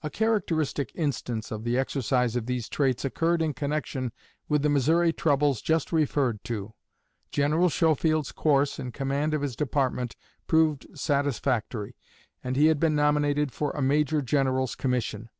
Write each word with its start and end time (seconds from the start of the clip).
A 0.00 0.10
characteristic 0.10 0.92
instance 0.94 1.50
of 1.50 1.64
the 1.64 1.76
exercise 1.76 2.36
of 2.36 2.46
these 2.46 2.68
traits 2.68 3.04
occurred 3.04 3.42
in 3.42 3.52
connection 3.52 4.12
with 4.48 4.62
the 4.62 4.68
Missouri 4.68 5.12
troubles 5.12 5.60
just 5.60 5.90
referred 5.90 6.44
to. 6.44 6.74
General 7.32 7.68
Schofield's 7.68 8.30
course 8.30 8.78
in 8.78 8.92
command 8.92 9.34
of 9.34 9.42
his 9.42 9.56
department 9.56 10.14
proved 10.46 10.86
satisfactory, 10.94 11.96
and 12.44 12.54
he 12.54 12.66
had 12.66 12.78
been 12.78 12.94
nominated 12.94 13.50
for 13.50 13.72
a 13.72 13.82
Major 13.82 14.22
General's 14.22 14.76
commission. 14.76 15.30